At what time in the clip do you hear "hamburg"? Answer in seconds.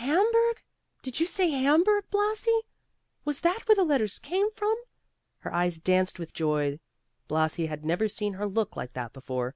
0.00-0.64, 1.48-2.06